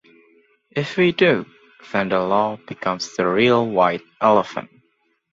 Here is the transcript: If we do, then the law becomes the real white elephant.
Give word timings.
If 0.71 0.97
we 0.97 1.11
do, 1.11 1.45
then 1.91 2.09
the 2.09 2.19
law 2.21 2.57
becomes 2.57 3.15
the 3.15 3.27
real 3.27 3.67
white 3.67 4.01
elephant. 4.19 4.71